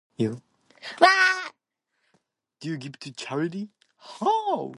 [0.17, 0.41] You.
[0.99, 1.51] Waaahh!
[2.59, 3.69] Do you give to charity?
[3.97, 4.69] Haooh!